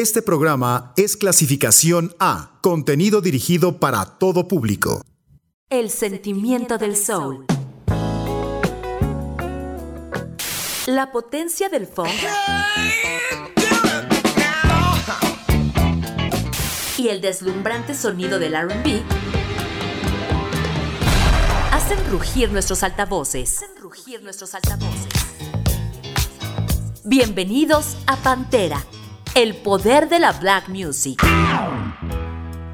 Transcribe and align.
Este 0.00 0.22
programa 0.22 0.94
es 0.96 1.14
clasificación 1.14 2.14
A, 2.18 2.58
contenido 2.62 3.20
dirigido 3.20 3.80
para 3.80 4.06
todo 4.06 4.48
público. 4.48 5.02
El 5.68 5.90
sentimiento 5.90 6.78
del 6.78 6.96
soul. 6.96 7.44
La 10.86 11.12
potencia 11.12 11.68
del 11.68 11.86
funk. 11.86 12.08
Y 16.96 17.08
el 17.08 17.20
deslumbrante 17.20 17.94
sonido 17.94 18.38
del 18.38 18.54
RB 18.54 19.02
hacen 21.72 21.98
rugir 22.10 22.50
nuestros 22.52 22.82
altavoces. 22.82 23.58
Hacen 23.58 23.76
rugir 23.82 24.22
nuestros 24.22 24.54
altavoces. 24.54 25.12
Bienvenidos 27.04 27.98
a 28.06 28.16
Pantera, 28.16 28.82
el 29.34 29.54
poder 29.54 30.08
de 30.08 30.18
la 30.18 30.32
black 30.32 30.68
music. 30.68 31.22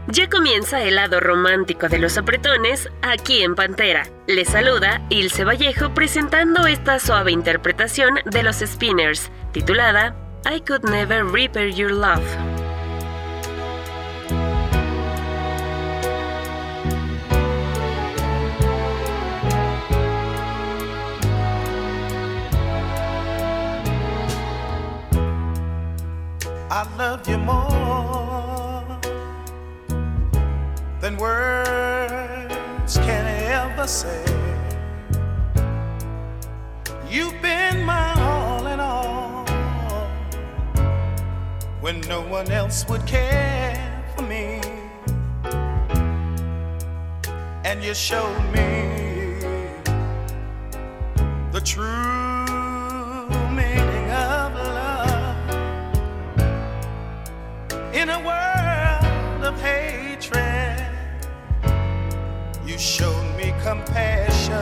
Ya 0.09 0.29
comienza 0.29 0.83
el 0.83 0.95
lado 0.95 1.21
romántico 1.21 1.89
de 1.89 1.99
los 1.99 2.17
apretones 2.17 2.89
aquí 3.03 3.43
en 3.43 3.55
Pantera. 3.55 4.05
Les 4.27 4.49
saluda 4.49 5.03
Ilse 5.11 5.45
Vallejo 5.45 5.93
presentando 5.93 6.67
esta 6.67 6.99
suave 6.99 7.33
interpretación 7.33 8.21
de 8.25 8.43
los 8.43 8.57
Spinners, 8.57 9.31
titulada 9.53 10.17
I 10.51 10.61
Could 10.61 10.89
Never 10.89 11.25
Repair 11.27 11.75
Your 11.75 11.91
Love. 11.91 12.66
I 26.79 26.83
love 26.99 27.27
you 27.27 27.39
more 27.39 28.85
than 31.01 31.17
words 31.17 32.99
can 32.99 33.27
ever 33.51 33.87
say. 33.87 34.23
You've 37.09 37.41
been 37.41 37.83
my 37.83 38.13
all 38.21 38.67
in 38.67 38.79
all 38.79 39.47
when 41.81 42.03
no 42.03 42.21
one 42.21 42.51
else 42.51 42.87
would 42.91 43.07
care 43.07 44.05
for 44.15 44.25
me. 44.25 44.61
And 47.65 47.83
you 47.83 47.95
showed 47.95 48.45
me 48.53 49.41
the 51.53 51.63
true 51.65 53.29
meaning 53.57 53.96
in 58.07 58.13
a 58.13 58.21
world 58.21 59.45
of 59.45 59.61
hatred. 59.61 60.79
You 62.65 62.79
showed 62.79 63.37
me 63.37 63.53
compassion. 63.65 64.55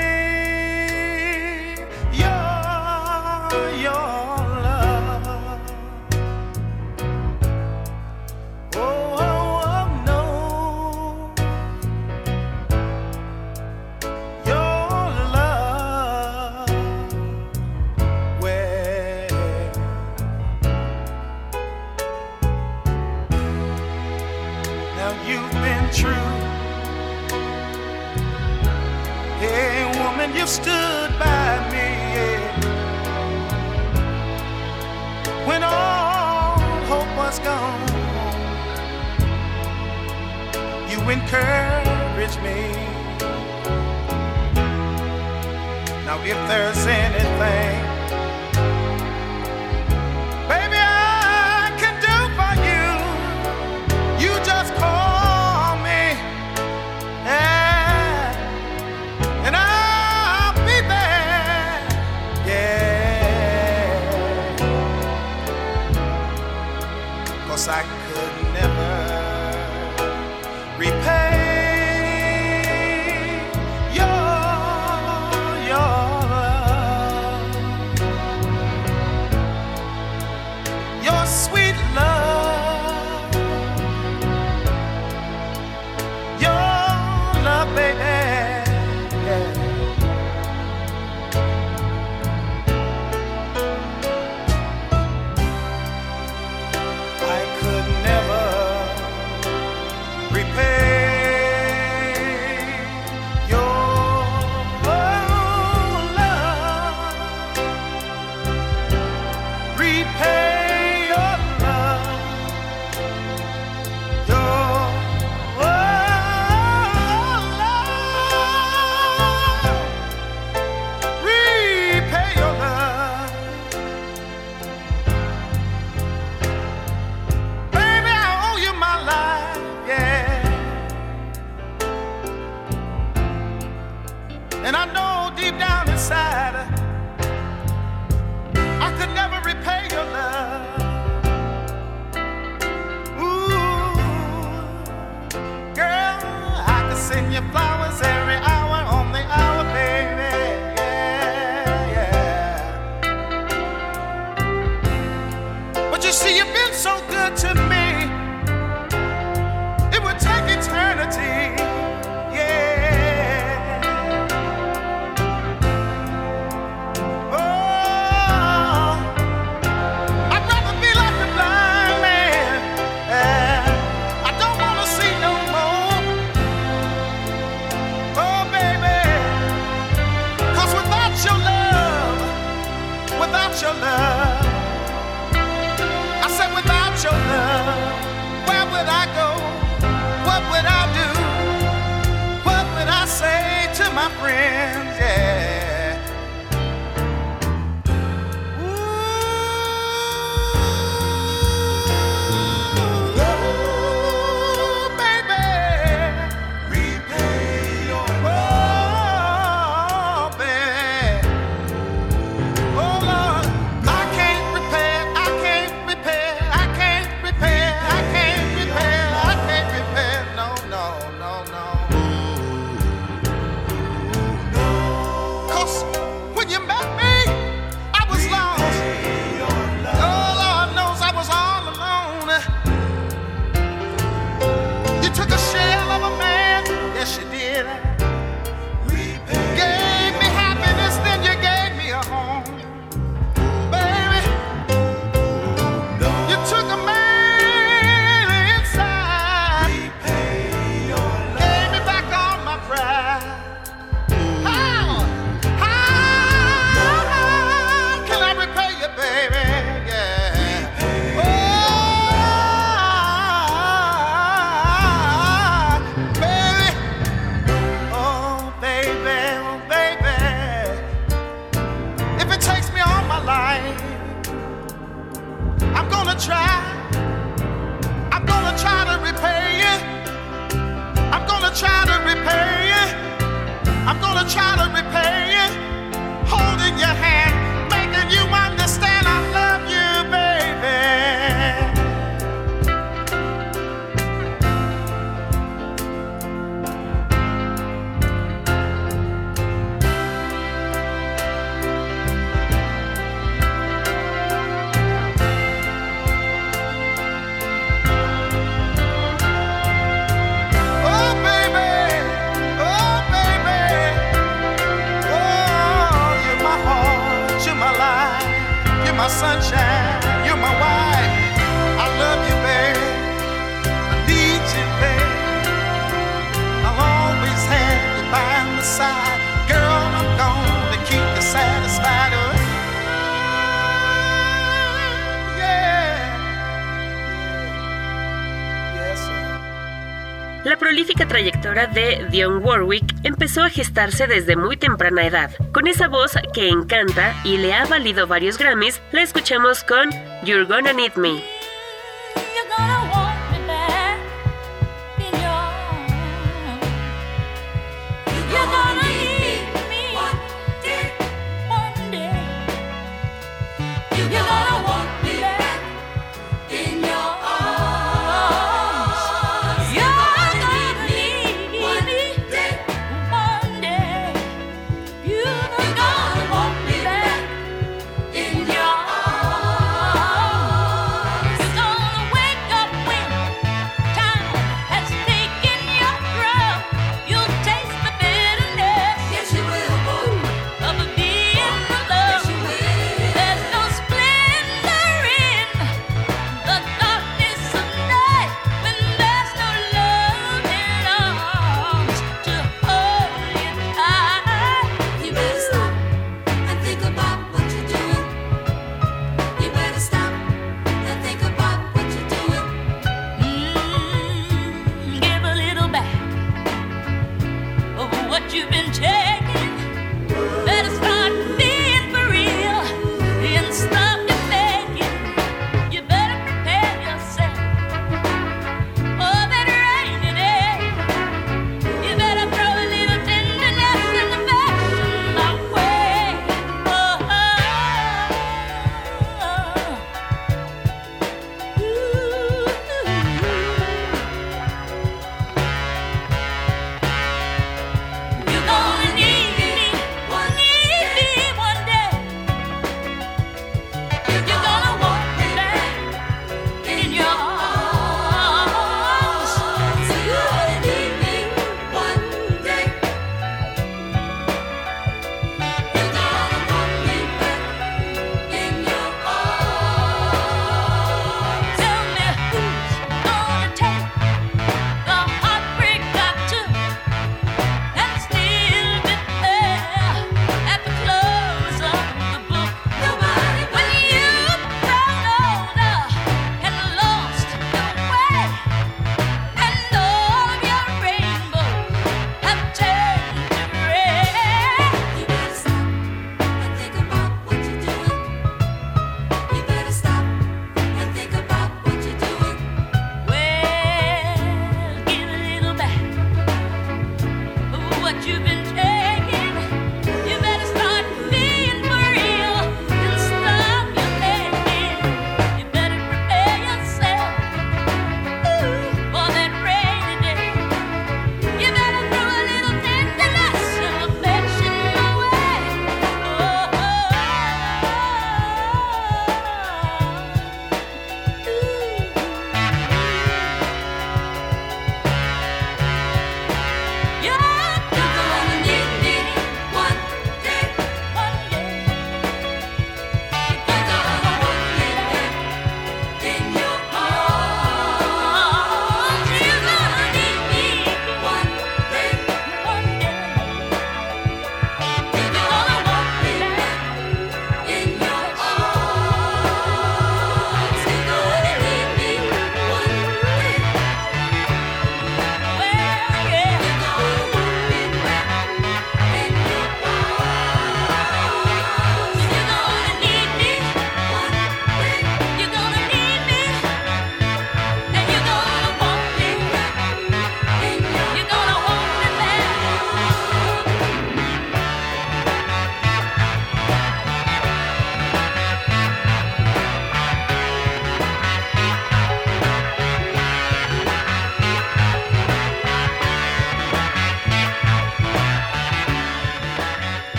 trayectoria 341.11 341.67
de 341.67 342.07
Dionne 342.09 342.39
Warwick 342.39 342.95
empezó 343.03 343.43
a 343.43 343.51
gestarse 343.51 344.07
desde 344.07 344.37
muy 344.37 344.57
temprana 344.57 345.05
edad. 345.05 345.33
Con 345.53 345.67
esa 345.67 345.89
voz 345.89 346.13
que 346.33 346.49
encanta 346.49 347.15
y 347.25 347.37
le 347.37 347.53
ha 347.53 347.65
valido 347.65 348.07
varios 348.07 348.39
Grammys, 348.39 348.81
la 348.93 349.03
escuchamos 349.03 349.65
con 349.65 349.91
You're 350.23 350.45
Gonna 350.45 350.73
Need 350.73 350.95
Me. 350.95 351.40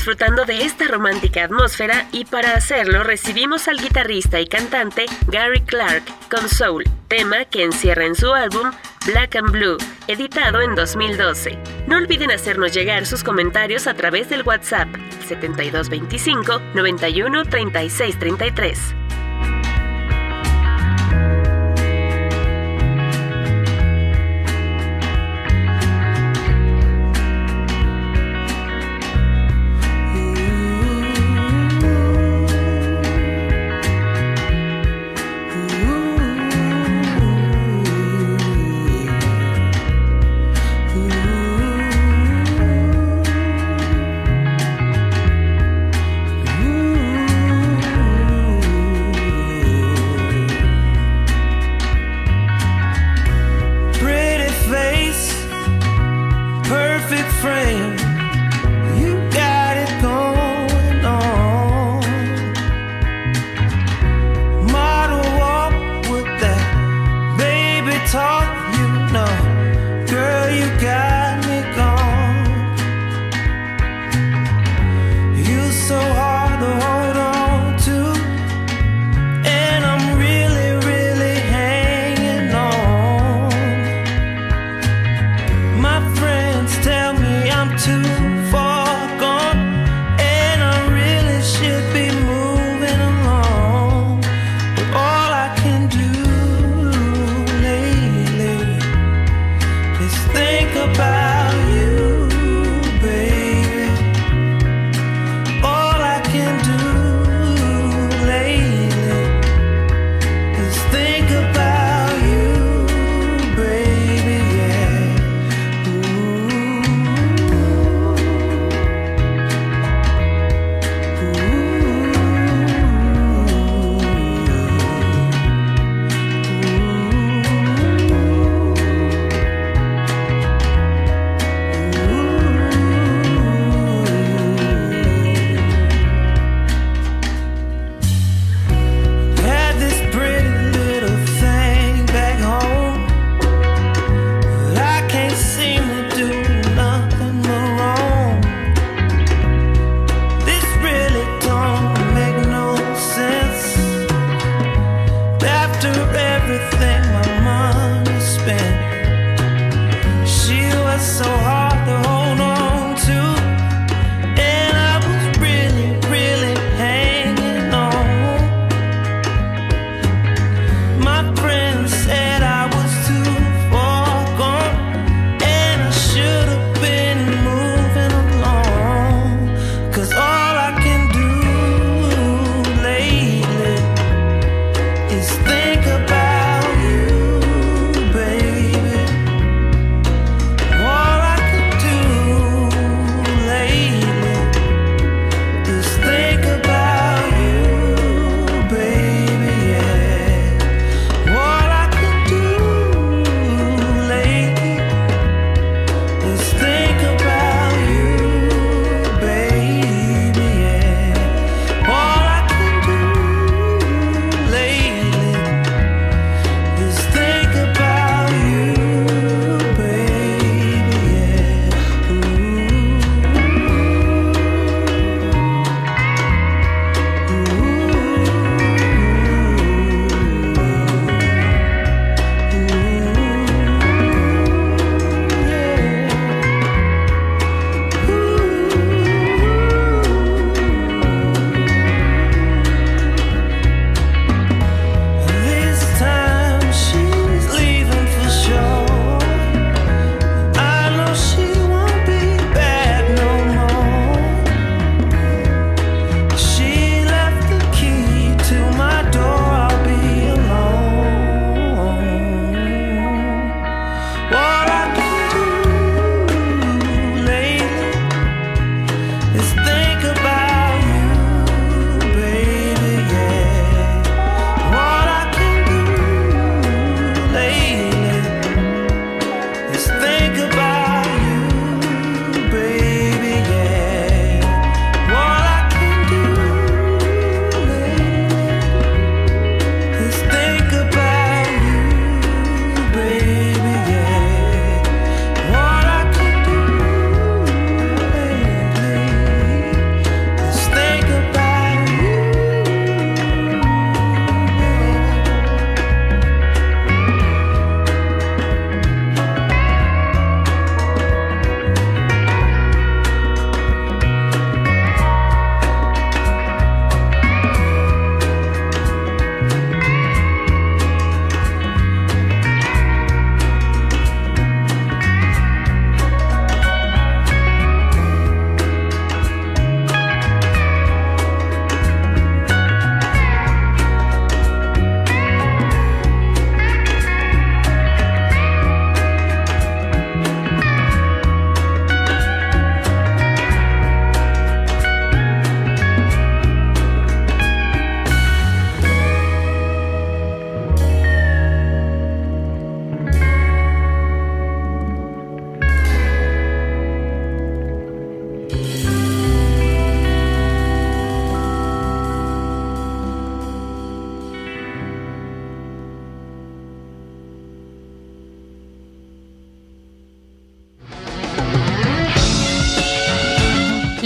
Disfrutando 0.00 0.46
de 0.46 0.64
esta 0.64 0.88
romántica 0.88 1.44
atmósfera 1.44 2.08
y 2.10 2.24
para 2.24 2.54
hacerlo 2.54 3.04
recibimos 3.04 3.68
al 3.68 3.76
guitarrista 3.76 4.40
y 4.40 4.46
cantante 4.46 5.04
Gary 5.26 5.60
Clark 5.60 6.04
con 6.30 6.48
Soul, 6.48 6.84
tema 7.06 7.44
que 7.44 7.64
encierra 7.64 8.06
en 8.06 8.14
su 8.14 8.32
álbum 8.32 8.70
Black 9.04 9.36
and 9.36 9.50
Blue, 9.50 9.76
editado 10.06 10.62
en 10.62 10.74
2012. 10.74 11.58
No 11.86 11.98
olviden 11.98 12.30
hacernos 12.30 12.72
llegar 12.72 13.04
sus 13.04 13.22
comentarios 13.22 13.86
a 13.86 13.92
través 13.92 14.30
del 14.30 14.40
WhatsApp 14.40 14.88
7225 15.28 16.62
91 16.74 17.44
36 17.44 18.18
33. 18.18 18.94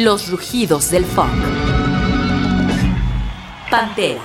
Los 0.05 0.29
rugidos 0.29 0.91
del 0.91 1.03
funk. 1.03 1.33
Pantera. 3.71 4.21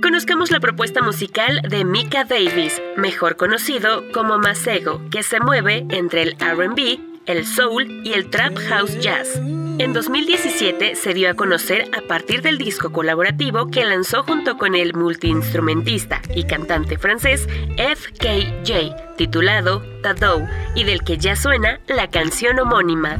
Conozcamos 0.00 0.50
la 0.50 0.58
propuesta 0.58 1.02
musical 1.02 1.60
de 1.68 1.84
Mika 1.84 2.24
Davis, 2.24 2.80
mejor 2.96 3.36
conocido 3.36 4.10
como 4.14 4.38
Masego, 4.38 5.02
que 5.10 5.22
se 5.22 5.38
mueve 5.38 5.84
entre 5.90 6.22
el 6.22 6.36
RB, 6.38 6.98
el 7.26 7.44
soul 7.44 8.00
y 8.06 8.14
el 8.14 8.30
trap 8.30 8.56
house 8.70 8.98
jazz. 8.98 9.38
En 9.78 9.92
2017 9.92 10.96
se 10.96 11.12
dio 11.12 11.28
a 11.28 11.34
conocer 11.34 11.90
a 11.94 12.00
partir 12.08 12.40
del 12.40 12.56
disco 12.56 12.90
colaborativo 12.90 13.70
que 13.70 13.84
lanzó 13.84 14.22
junto 14.22 14.56
con 14.56 14.74
el 14.74 14.94
multiinstrumentista 14.94 16.22
y 16.34 16.44
cantante 16.44 16.96
francés 16.96 17.46
FKJ, 17.76 19.16
titulado 19.18 19.82
Tadou, 20.02 20.48
y 20.74 20.84
del 20.84 21.04
que 21.04 21.18
ya 21.18 21.36
suena 21.36 21.80
la 21.86 22.08
canción 22.08 22.58
homónima. 22.58 23.18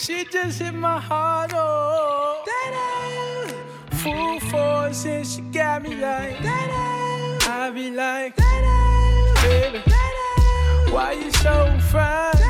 She 0.00 0.24
just 0.24 0.60
hit 0.60 0.72
my 0.72 0.98
heart. 0.98 1.52
Oh, 1.54 2.42
full 4.02 4.40
force 4.48 5.04
and 5.04 5.26
she 5.26 5.42
got 5.42 5.82
me 5.82 5.94
like 5.94 6.36
I 6.42 7.70
be 7.74 7.90
like, 7.90 8.34
baby, 9.42 9.82
why 10.90 11.12
you 11.12 11.30
so 11.32 11.78
fine? 11.92 12.49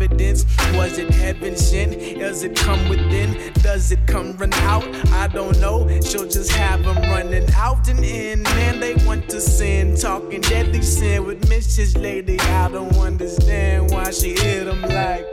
Confidence. 0.00 0.46
Was 0.74 0.98
it 0.98 1.10
heaven 1.10 1.56
sent? 1.56 1.92
Does 2.18 2.42
it 2.42 2.56
come 2.56 2.88
within? 2.88 3.52
Does 3.54 3.92
it 3.92 4.06
come 4.06 4.36
run 4.36 4.52
out? 4.52 4.84
I 5.12 5.28
don't 5.28 5.58
know. 5.60 5.88
She'll 6.00 6.28
just 6.28 6.52
have 6.52 6.82
them 6.84 6.96
running 7.10 7.48
out 7.54 7.88
and 7.88 8.04
in. 8.04 8.42
Man, 8.42 8.80
they 8.80 8.94
want 9.06 9.28
to 9.30 9.40
sin, 9.40 9.96
talking 9.96 10.40
deadly 10.40 10.82
sin 10.82 11.26
with 11.26 11.48
Mrs. 11.48 12.00
Lady. 12.00 12.38
I 12.40 12.68
don't 12.68 12.96
understand 12.96 13.90
why 13.90 14.10
she 14.10 14.30
hit 14.30 14.64
them 14.64 14.82
like. 14.82 15.26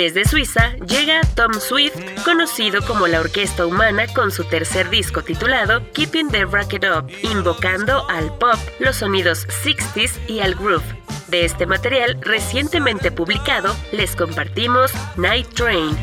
Desde 0.00 0.24
Suiza 0.24 0.72
llega 0.88 1.20
Tom 1.34 1.52
Swift, 1.52 1.94
conocido 2.24 2.80
como 2.86 3.06
la 3.06 3.20
Orquesta 3.20 3.66
Humana, 3.66 4.06
con 4.14 4.30
su 4.30 4.44
tercer 4.44 4.88
disco 4.88 5.22
titulado 5.22 5.82
Keeping 5.92 6.30
the 6.30 6.46
Racket 6.46 6.86
Up, 6.86 7.12
invocando 7.22 8.08
al 8.08 8.34
pop, 8.38 8.56
los 8.78 8.96
sonidos 8.96 9.46
60s 9.62 10.12
y 10.26 10.40
al 10.40 10.54
groove. 10.54 10.82
De 11.28 11.44
este 11.44 11.66
material 11.66 12.16
recientemente 12.22 13.12
publicado, 13.12 13.76
les 13.92 14.16
compartimos 14.16 14.90
Night 15.18 15.52
Train. 15.52 15.94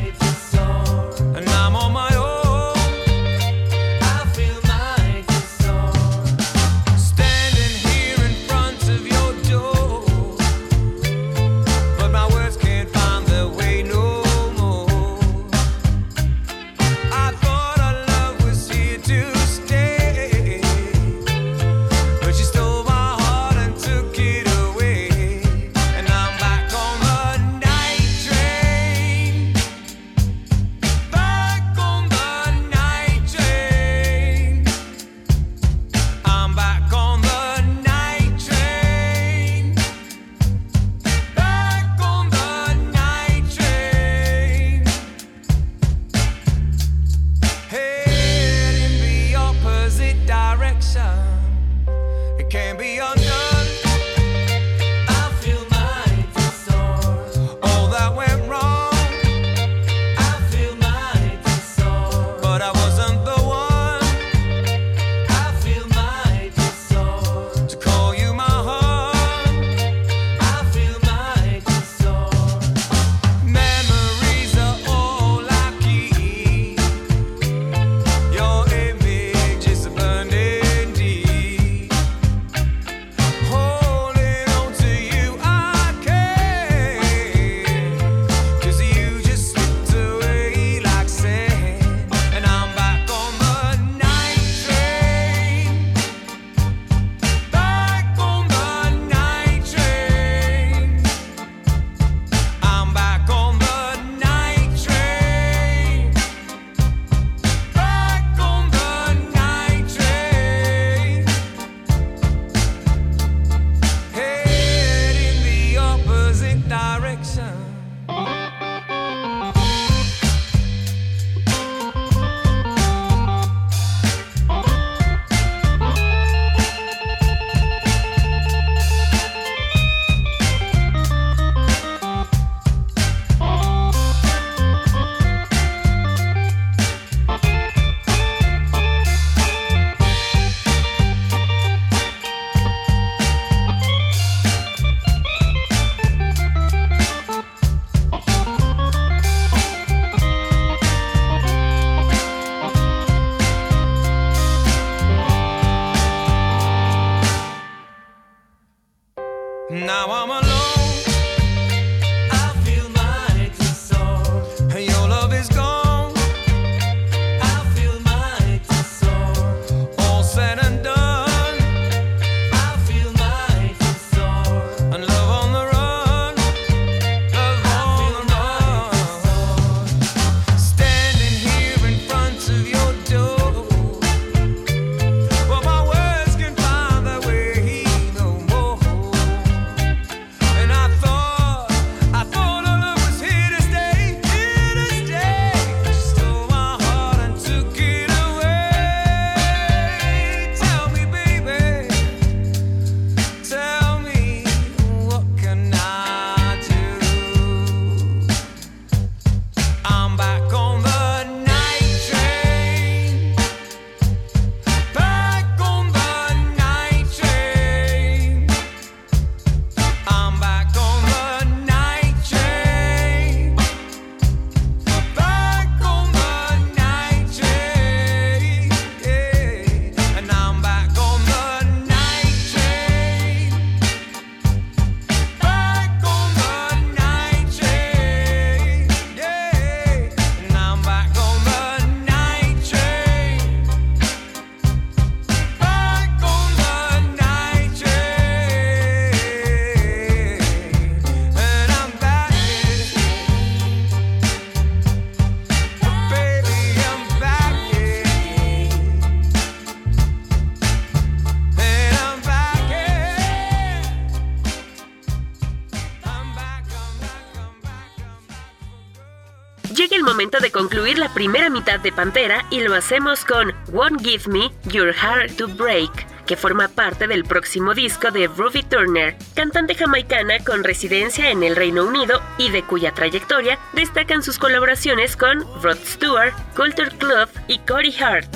de 270.36 270.52
concluir 270.52 270.98
la 270.98 271.12
primera 271.14 271.48
mitad 271.48 271.80
de 271.80 271.90
Pantera 271.90 272.44
y 272.50 272.60
lo 272.60 272.74
hacemos 272.74 273.24
con 273.24 273.54
Won't 273.72 274.04
Give 274.04 274.30
Me 274.30 274.52
Your 274.70 274.92
Heart 274.92 275.36
to 275.36 275.48
Break 275.48 276.06
que 276.26 276.36
forma 276.36 276.68
parte 276.68 277.08
del 277.08 277.24
próximo 277.24 277.72
disco 277.72 278.10
de 278.10 278.28
Ruby 278.28 278.62
Turner, 278.62 279.16
cantante 279.34 279.74
jamaicana 279.74 280.44
con 280.44 280.62
residencia 280.62 281.30
en 281.30 281.42
el 281.42 281.56
Reino 281.56 281.86
Unido 281.86 282.20
y 282.36 282.50
de 282.50 282.62
cuya 282.62 282.92
trayectoria 282.92 283.58
destacan 283.72 284.22
sus 284.22 284.38
colaboraciones 284.38 285.16
con 285.16 285.40
Rod 285.62 285.78
Stewart, 285.86 286.34
Coulter 286.54 286.90
Club 286.98 287.30
y 287.48 287.58
Cory 287.60 287.94
Hart. 287.98 288.28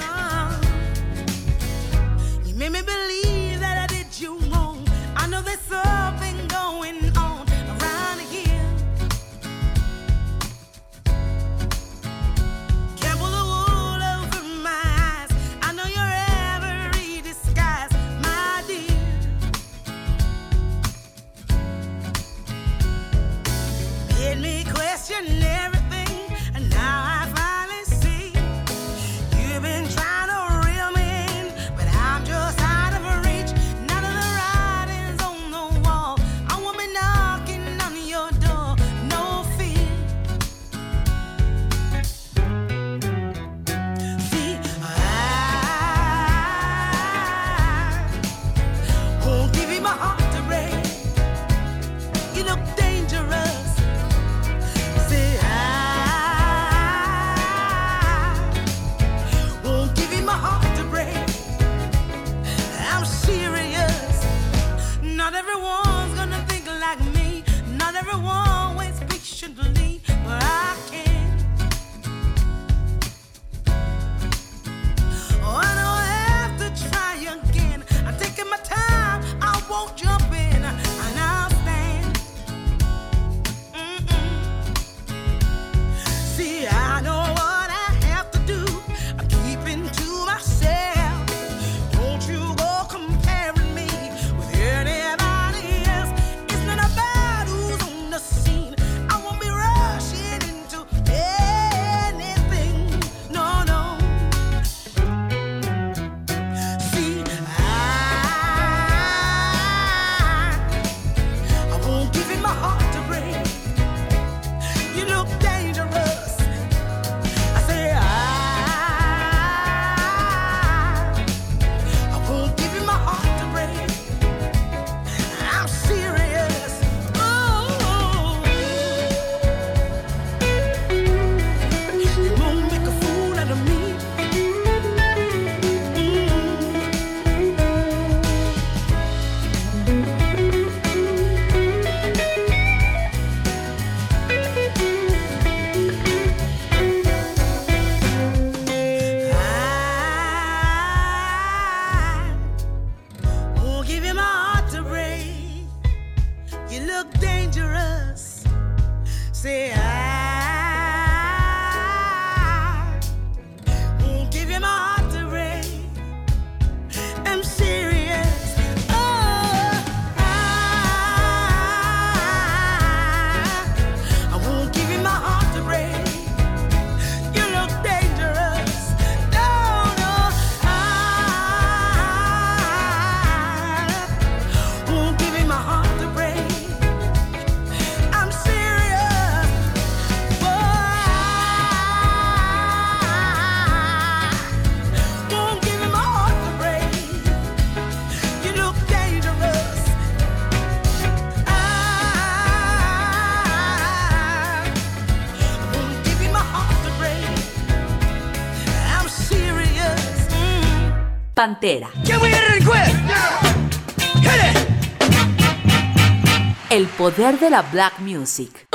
El 216.70 216.87
poder 216.87 217.40
de 217.40 217.50
la 217.50 217.62
black 217.62 217.98
music. 217.98 218.68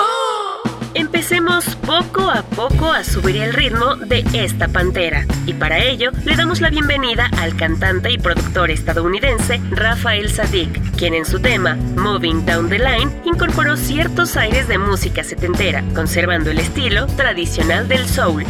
Empecemos 0.94 1.78
poco 1.86 2.30
a 2.30 2.42
poco 2.42 2.92
a 2.92 3.06
subir 3.06 3.38
el 3.38 3.54
ritmo 3.54 3.96
de 3.96 4.26
esta 4.34 4.68
pantera 4.68 5.26
y 5.46 5.54
para 5.54 5.80
ello 5.80 6.12
le 6.26 6.36
damos 6.36 6.60
la 6.60 6.70
bienvenida 6.70 7.30
al 7.38 7.56
cantante 7.56 8.12
y 8.12 8.18
productor 8.18 8.70
estadounidense 8.70 9.62
Rafael 9.70 10.30
Sadik, 10.30 10.98
quien 10.98 11.14
en 11.14 11.24
su 11.24 11.40
tema 11.40 11.76
Moving 11.96 12.46
Down 12.46 12.68
the 12.68 12.80
Line 12.80 13.22
incorporó 13.24 13.78
ciertos 13.78 14.36
aires 14.36 14.68
de 14.68 14.78
música 14.78 15.24
setentera, 15.24 15.86
conservando 15.96 16.52
el 16.52 16.60
estilo 16.60 17.08
tradicional 17.08 17.88
del 17.88 18.06
soul. 18.10 18.46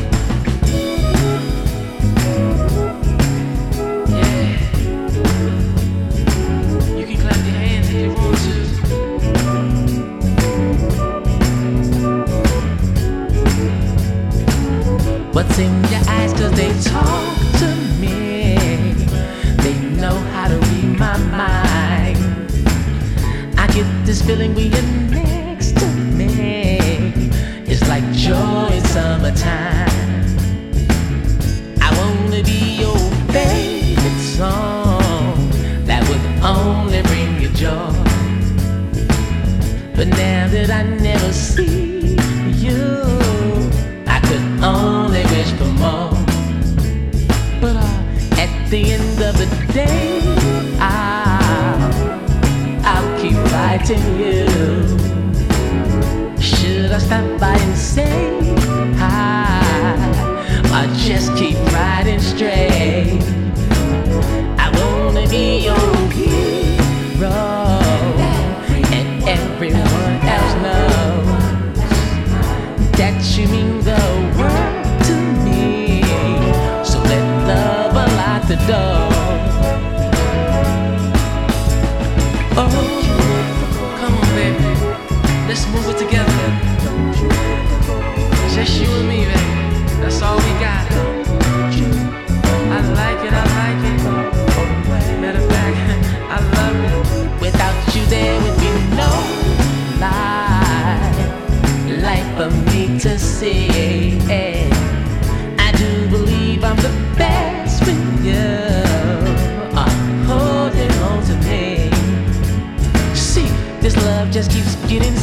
keeps 114.50 114.76
getting 114.88 115.16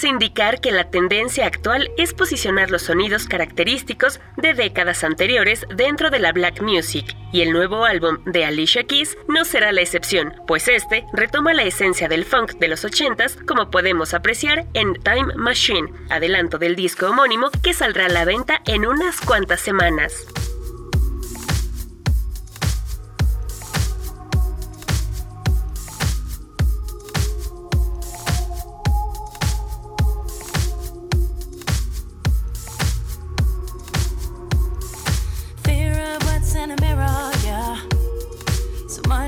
parece 0.00 0.16
indicar 0.16 0.60
que 0.62 0.70
la 0.70 0.88
tendencia 0.88 1.44
actual 1.44 1.90
es 1.98 2.14
posicionar 2.14 2.70
los 2.70 2.82
sonidos 2.82 3.26
característicos 3.26 4.18
de 4.38 4.54
décadas 4.54 5.04
anteriores 5.04 5.66
dentro 5.76 6.08
de 6.08 6.18
la 6.18 6.32
black 6.32 6.62
music, 6.62 7.14
y 7.32 7.42
el 7.42 7.52
nuevo 7.52 7.84
álbum 7.84 8.16
de 8.24 8.46
Alicia 8.46 8.84
Keys 8.84 9.18
no 9.28 9.44
será 9.44 9.72
la 9.72 9.82
excepción, 9.82 10.32
pues 10.46 10.68
este 10.68 11.04
retoma 11.12 11.52
la 11.52 11.64
esencia 11.64 12.08
del 12.08 12.24
funk 12.24 12.52
de 12.54 12.68
los 12.68 12.82
80s 12.82 13.44
como 13.44 13.70
podemos 13.70 14.14
apreciar 14.14 14.64
en 14.72 14.94
Time 14.94 15.34
Machine, 15.36 15.92
adelanto 16.08 16.56
del 16.56 16.76
disco 16.76 17.10
homónimo 17.10 17.50
que 17.62 17.74
saldrá 17.74 18.06
a 18.06 18.08
la 18.08 18.24
venta 18.24 18.62
en 18.64 18.86
unas 18.86 19.20
cuantas 19.20 19.60
semanas. 19.60 20.26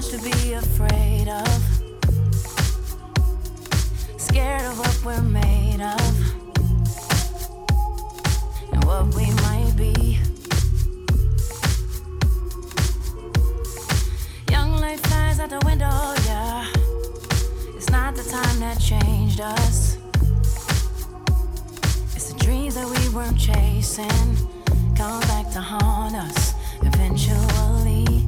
much 0.03 0.11
to 0.11 0.19
be 0.19 0.53
afraid 0.53 1.29
of. 1.29 1.49
Scared 4.17 4.63
of 4.63 4.79
what 4.79 5.05
we're 5.05 5.23
made 5.23 5.81
of 5.81 6.01
and 8.73 8.85
what 8.85 9.15
we 9.15 9.27
might 9.43 9.73
be. 9.77 10.19
Young 14.51 14.77
life 14.77 15.01
flies 15.03 15.41
out 15.41 15.51
the 15.51 15.61
window, 15.65 16.15
yeah. 16.27 16.67
It's 17.77 17.91
not 17.91 18.15
the 18.15 18.25
time 18.25 18.61
that 18.61 18.81
changed 18.81 19.41
us. 19.41 19.99
It's 22.15 22.33
the 22.33 22.39
dreams 22.39 22.75
that 22.75 22.87
we 22.87 23.15
weren't 23.15 23.39
chasing 23.39 24.37
come 24.97 25.21
back 25.23 25.51
to 25.53 25.61
haunt 25.61 26.15
us 26.17 26.55
eventually. 26.83 28.22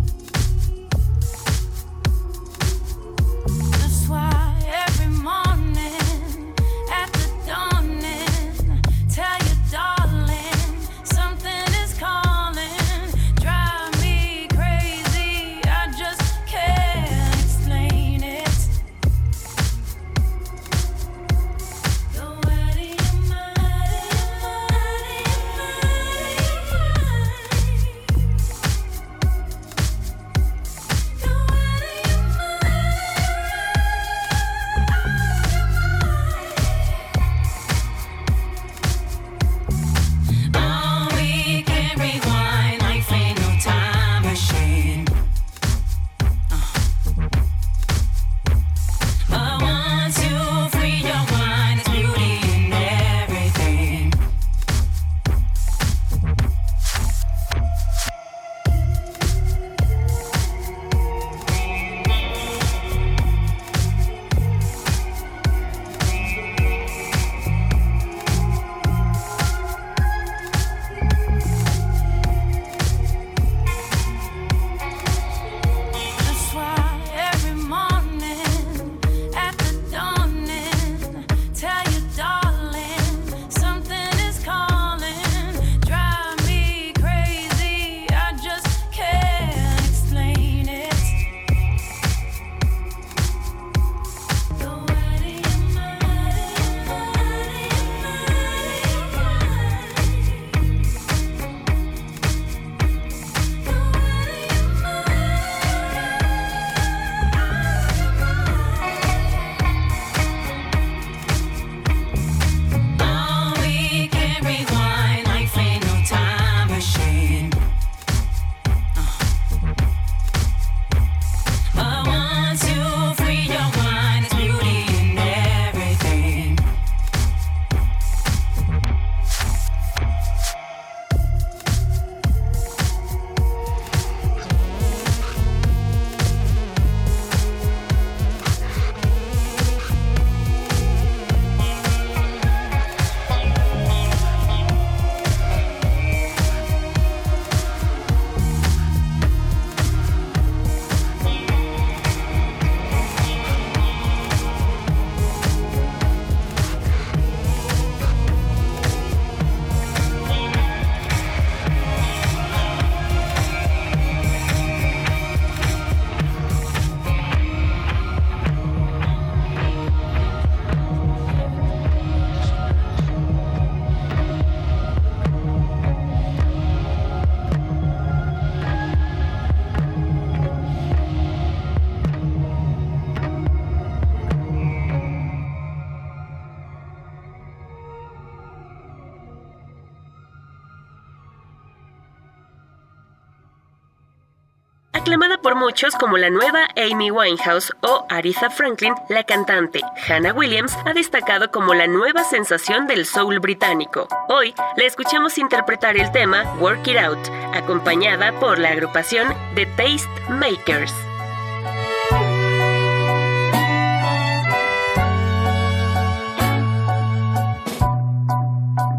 Muchos 195.65 195.95
como 195.95 196.19
la 196.19 196.29
nueva 196.29 196.69
Amy 196.77 197.11
Winehouse 197.11 197.73
o 197.81 198.05
Aretha 198.11 198.51
Franklin, 198.51 198.95
la 199.09 199.25
cantante 199.25 199.81
Hannah 200.07 200.35
Williams 200.35 200.77
ha 200.85 200.93
destacado 200.93 201.51
como 201.51 201.73
la 201.73 201.87
nueva 201.87 202.23
sensación 202.23 202.87
del 202.87 203.07
soul 203.07 203.41
británico. 203.41 204.07
Hoy 204.29 204.55
la 204.77 204.85
escuchamos 204.85 205.39
interpretar 205.39 205.97
el 205.97 206.13
tema 206.13 206.45
Work 206.61 206.87
It 206.87 206.99
Out, 206.99 207.31
acompañada 207.55 208.39
por 208.41 208.59
la 208.59 208.73
agrupación 208.73 209.29
The 209.55 209.65
Taste 209.65 210.07
Makers. 210.29 210.93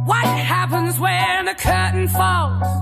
What 0.08 0.26
happens 0.26 1.00
when 1.00 1.46
the 1.46 1.54
curtain 1.54 2.08
falls 2.08 2.75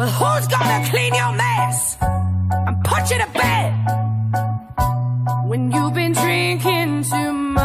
Well, 0.00 0.08
who's 0.08 0.46
gonna 0.48 0.88
clean 0.88 1.12
your 1.14 1.32
mess 1.34 1.98
and 2.00 2.82
put 2.82 3.10
you 3.10 3.18
to 3.18 3.28
bed 3.34 3.74
when 5.46 5.70
you've 5.70 5.92
been 5.92 6.12
drinking 6.12 7.04
too 7.04 7.32
much? 7.34 7.60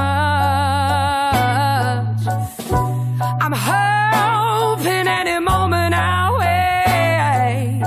I'm 3.40 3.54
hoping 3.56 5.08
any 5.08 5.40
moment 5.40 5.96
I'll 5.96 6.38
wake 6.44 7.84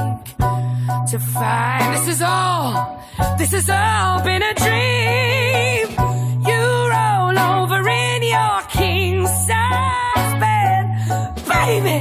to 1.10 1.18
find 1.18 1.94
this 1.94 2.08
is 2.08 2.22
all, 2.22 3.04
this 3.36 3.52
has 3.52 3.68
all 3.68 4.22
been 4.22 4.42
a 4.42 4.54
dream. 4.54 5.88
You 6.48 6.88
roll 6.96 7.38
over 7.38 7.86
in 7.86 8.22
your 8.22 8.62
king 8.70 9.26
size 9.26 10.40
bed, 10.40 10.84
baby. 11.46 12.00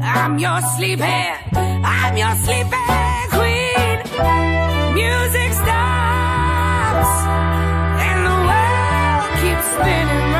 I'm 0.00 0.38
your 0.38 0.62
sleeping, 0.62 1.34
I'm 2.00 2.16
your 2.16 2.34
sleeping 2.44 3.28
queen. 3.36 3.98
Music 4.94 5.52
stops, 5.52 7.12
and 8.06 8.18
the 8.28 8.36
world 8.48 9.28
keeps 9.40 9.66
spinning 9.74 10.37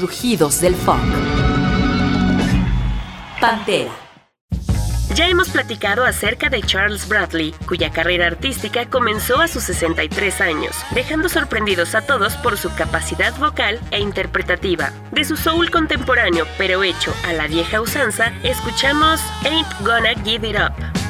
Rugidos 0.00 0.60
del 0.60 0.74
funk. 0.74 1.02
Pantera. 3.40 3.90
Ya 5.14 5.28
hemos 5.28 5.48
platicado 5.48 6.04
acerca 6.04 6.50
de 6.50 6.60
Charles 6.62 7.08
Bradley, 7.08 7.54
cuya 7.66 7.90
carrera 7.90 8.26
artística 8.26 8.90
comenzó 8.90 9.40
a 9.40 9.48
sus 9.48 9.62
63 9.62 10.40
años, 10.42 10.76
dejando 10.90 11.28
sorprendidos 11.28 11.94
a 11.94 12.02
todos 12.02 12.34
por 12.36 12.58
su 12.58 12.74
capacidad 12.74 13.34
vocal 13.38 13.80
e 13.90 14.00
interpretativa. 14.00 14.92
De 15.12 15.24
su 15.24 15.36
soul 15.36 15.70
contemporáneo, 15.70 16.46
pero 16.58 16.82
hecho 16.82 17.14
a 17.24 17.32
la 17.32 17.46
vieja 17.46 17.80
usanza, 17.80 18.32
escuchamos 18.42 19.20
Ain't 19.44 19.68
Gonna 19.80 20.14
Give 20.24 20.46
It 20.46 20.56
Up. 20.56 21.05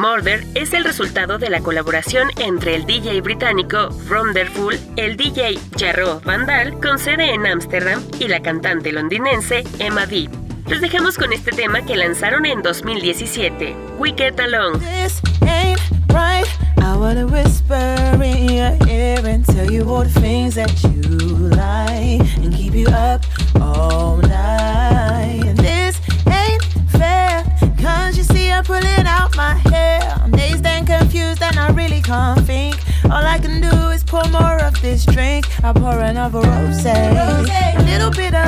Murder 0.00 0.46
es 0.54 0.72
el 0.72 0.84
resultado 0.84 1.36
de 1.36 1.50
la 1.50 1.60
colaboración 1.60 2.30
entre 2.38 2.74
el 2.74 2.86
DJ 2.86 3.20
británico 3.20 3.90
Wonderful, 4.10 4.80
el 4.96 5.18
DJ 5.18 5.58
Jarro 5.78 6.22
Vandal, 6.24 6.80
con 6.80 6.98
sede 6.98 7.34
en 7.34 7.46
Ámsterdam, 7.46 8.02
y 8.18 8.28
la 8.28 8.40
cantante 8.40 8.92
londinense 8.92 9.62
Emma 9.78 10.06
Deep. 10.06 10.30
Los 10.68 10.80
dejamos 10.80 11.18
con 11.18 11.34
este 11.34 11.52
tema 11.52 11.84
que 11.84 11.96
lanzaron 11.96 12.46
en 12.46 12.62
2017, 12.62 13.76
We 13.98 14.14
Get 14.16 14.40
Along. 14.40 14.80
Right. 16.08 16.48
I 16.78 16.96
wanna 16.96 17.26
whisper 17.26 17.94
in 18.22 18.48
your 18.48 18.88
ear 18.88 19.24
and 19.26 19.44
tell 19.44 19.70
you 19.70 19.84
all 19.84 20.04
the 20.04 20.20
things 20.20 20.54
that 20.54 20.72
you 20.82 21.50
like 21.50 22.38
and 22.38 22.54
keep 22.54 22.72
you 22.74 22.88
up 22.88 23.22
all 23.60 24.16
night. 24.16 25.49
I'm 28.60 28.66
pulling 28.66 29.06
out 29.06 29.34
my 29.38 29.54
hair. 29.54 30.02
I'm 30.22 30.32
dazed 30.32 30.66
and 30.66 30.86
confused 30.86 31.40
and 31.40 31.58
I 31.58 31.70
really 31.70 32.02
can't 32.02 32.44
think. 32.46 32.76
All 33.06 33.24
I 33.24 33.38
can 33.38 33.62
do 33.62 33.74
is 33.88 34.04
pour 34.04 34.22
more 34.28 34.58
of 34.62 34.78
this 34.82 35.06
drink. 35.06 35.46
I 35.64 35.72
pour 35.72 35.98
another 35.98 36.40
rose. 36.40 36.84
A 36.84 37.82
little 37.86 38.10
bit 38.10 38.34
of, 38.34 38.44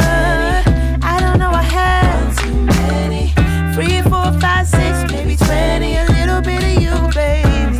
I 1.03 1.17
don't 1.19 1.39
know, 1.39 1.49
I 1.49 1.63
had 1.63 2.37
too 2.37 2.53
many. 2.53 3.33
Three, 3.75 4.03
four, 4.03 4.31
five, 4.39 4.67
six, 4.67 5.11
maybe 5.11 5.35
twenty. 5.35 5.97
A 5.97 6.05
little 6.05 6.43
bit 6.43 6.63
of 6.63 6.83
you, 6.83 6.93
baby. 7.15 7.79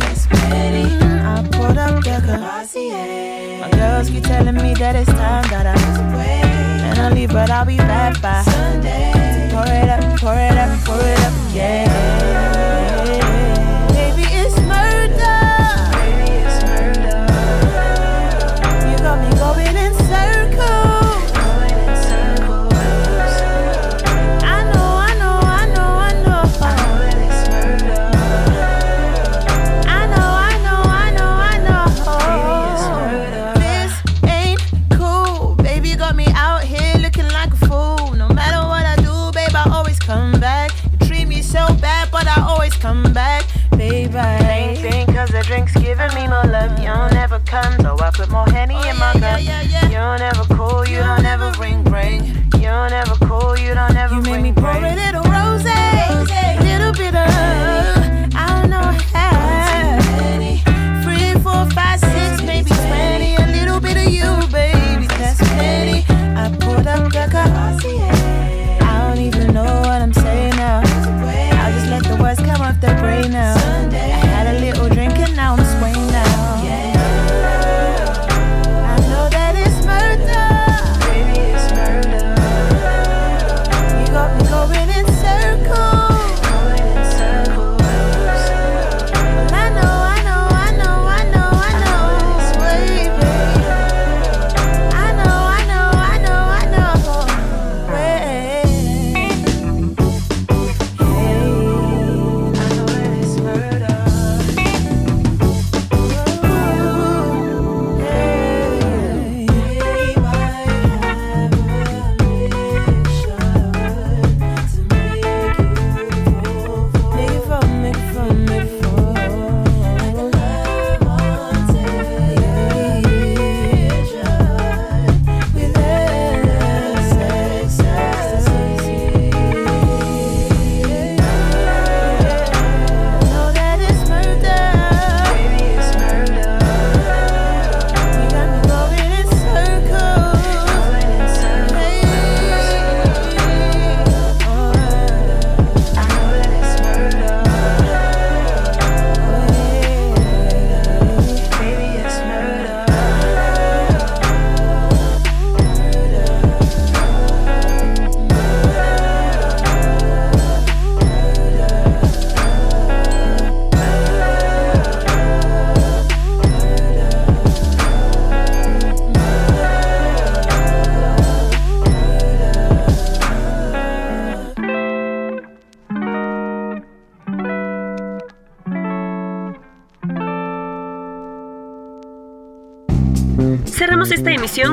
Mm, 0.49 1.21
I 1.23 1.47
poured 1.49 1.77
up 1.77 2.03
the 2.03 2.17
Cavassier. 2.25 3.59
My 3.61 3.69
girls 3.77 4.09
keep 4.09 4.23
telling 4.23 4.55
me 4.55 4.73
that 4.73 4.95
it's 4.95 5.11
time 5.11 5.47
that 5.51 5.67
I 5.67 5.75
move 5.85 6.15
away. 6.15 6.41
And 6.89 6.97
I'll 6.97 7.13
leave, 7.13 7.29
but 7.29 7.51
I'll 7.51 7.63
be 7.63 7.77
back 7.77 8.19
by 8.23 8.41
Sunday. 8.41 9.32
Pour 9.53 9.61
it 9.67 9.87
up, 9.87 10.19
pour 10.19 10.33
it 10.33 10.57
up, 10.57 10.83
pour 10.83 10.99
it 10.99 11.19
up, 11.19 11.33
yeah. 11.53 13.22
So 47.53 47.95
I 47.99 48.09
put 48.11 48.31
more 48.31 48.47
henny 48.47 48.73
oh, 48.75 48.89
in 48.89 48.97
my 48.97 49.13
yeah, 49.13 49.63
gun. 49.63 49.91
You 49.91 49.97
don't 49.97 50.21
ever 50.21 50.55
call. 50.55 50.87
you, 50.87 50.97
don't, 50.97 51.23
ever 51.23 51.51
ring 51.59 51.83
ring. 51.83 52.25
You 52.55 52.61
don't 52.61 52.91
ever 52.91 53.15
call. 53.27 53.55
you 53.59 53.75
don't 53.75 53.95
ever 53.95 54.15
ring. 54.15 54.23
ring. 54.23 54.35
You 54.35 54.41
make 54.41 54.55
me 54.55 54.61
pour 54.61 54.83
it 54.83 55.15
away. 55.15 55.32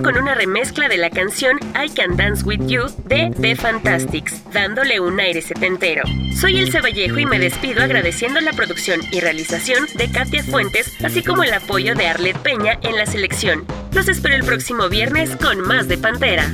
Con 0.02 0.16
una 0.16 0.34
remezcla 0.34 0.88
de 0.88 0.96
la 0.96 1.10
canción 1.10 1.58
I 1.74 1.90
Can 1.90 2.16
Dance 2.16 2.44
With 2.44 2.66
You 2.66 2.84
de 3.04 3.32
The 3.40 3.56
Fantastics, 3.56 4.42
dándole 4.52 5.00
un 5.00 5.20
aire 5.20 5.42
setentero. 5.42 6.02
Soy 6.40 6.58
Ilse 6.58 6.80
Vallejo 6.80 7.18
y 7.18 7.26
me 7.26 7.38
despido 7.38 7.82
agradeciendo 7.82 8.40
la 8.40 8.52
producción 8.52 9.00
y 9.12 9.20
realización 9.20 9.86
de 9.94 10.10
Katia 10.10 10.42
Fuentes, 10.42 10.92
así 11.04 11.22
como 11.22 11.42
el 11.42 11.52
apoyo 11.52 11.94
de 11.94 12.06
Arlet 12.06 12.38
Peña 12.38 12.78
en 12.82 12.96
la 12.96 13.06
selección. 13.06 13.64
Los 13.92 14.08
espero 14.08 14.34
el 14.34 14.44
próximo 14.44 14.88
viernes 14.88 15.36
con 15.36 15.60
más 15.60 15.88
de 15.88 15.98
Pantera. 15.98 16.46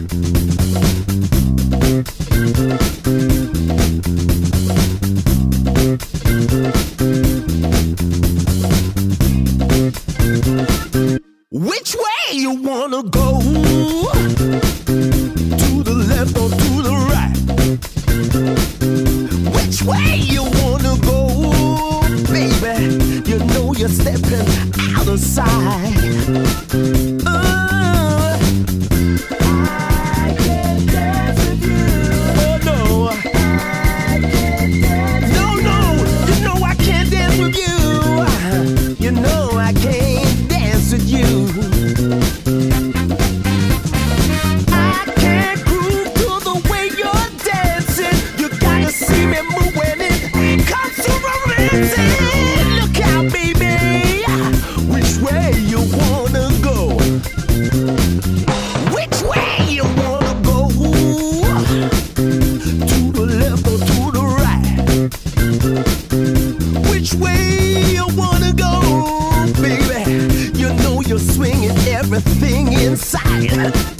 everything 72.17 72.73
inside. 72.73 73.95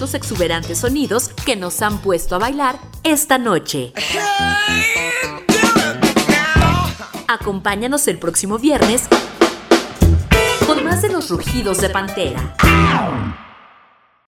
los 0.00 0.14
exuberantes 0.14 0.78
sonidos 0.78 1.28
que 1.28 1.56
nos 1.56 1.82
han 1.82 1.98
puesto 1.98 2.34
a 2.36 2.38
bailar 2.38 2.78
esta 3.02 3.38
noche. 3.38 3.92
Acompáñanos 7.26 8.08
el 8.08 8.18
próximo 8.18 8.58
viernes 8.58 9.08
con 10.66 10.84
más 10.84 11.02
de 11.02 11.10
los 11.10 11.30
rugidos 11.30 11.80
de 11.80 11.90
Pantera. 11.90 12.54